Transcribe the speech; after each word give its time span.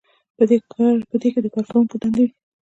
په 0.37 0.43
دې 0.49 0.57
کې 1.33 1.39
د 1.43 1.47
کارکوونکي 1.53 1.95
دندې 2.01 2.21
وي. 2.25 2.29